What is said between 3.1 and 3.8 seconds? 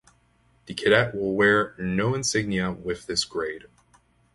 grade.